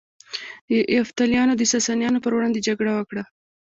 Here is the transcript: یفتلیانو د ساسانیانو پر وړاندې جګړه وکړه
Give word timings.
یفتلیانو 0.97 1.53
د 1.57 1.63
ساسانیانو 1.73 2.23
پر 2.23 2.31
وړاندې 2.35 2.65
جګړه 2.67 2.91
وکړه 2.95 3.23